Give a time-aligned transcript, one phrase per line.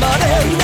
[0.00, 0.63] まで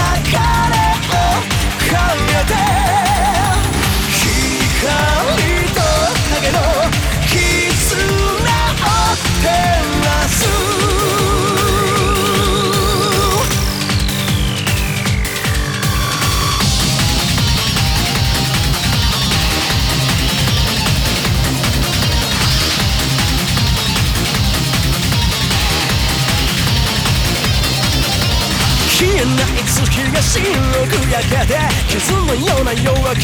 [30.20, 31.56] が白く焼けて
[31.88, 33.20] 傷のような夜明け。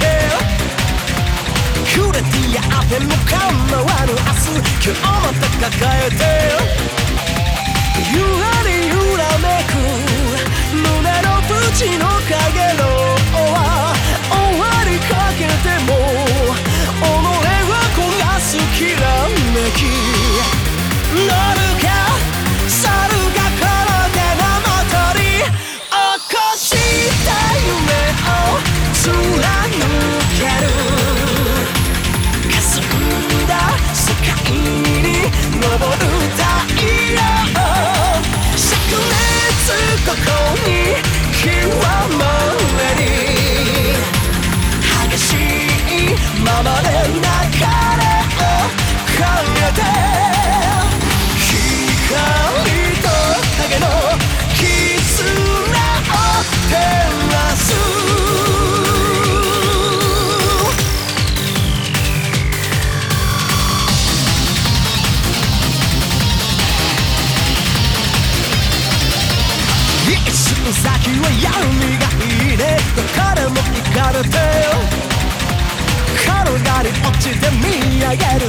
[1.94, 3.36] くれてやっても構
[3.82, 6.16] わぬ明日今日また抱えて。
[8.12, 9.75] ゆらりゆらめく
[46.56, 46.62] 啊！
[46.62, 46.95] 妈的。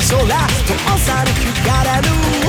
[0.10, 2.02] 空通さか光
[2.42, 2.47] る。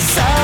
[0.00, 0.35] さ